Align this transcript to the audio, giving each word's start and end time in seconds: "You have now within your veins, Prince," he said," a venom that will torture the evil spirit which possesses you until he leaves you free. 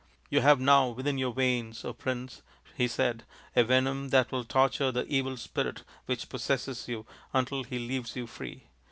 "You 0.31 0.41
have 0.41 0.59
now 0.59 0.87
within 0.89 1.19
your 1.19 1.31
veins, 1.31 1.85
Prince," 1.99 2.41
he 2.75 2.87
said," 2.87 3.23
a 3.55 3.63
venom 3.63 4.09
that 4.09 4.31
will 4.31 4.43
torture 4.43 4.91
the 4.91 5.05
evil 5.05 5.37
spirit 5.37 5.83
which 6.07 6.27
possesses 6.27 6.87
you 6.87 7.05
until 7.33 7.61
he 7.63 7.77
leaves 7.77 8.15
you 8.15 8.25
free. 8.25 8.63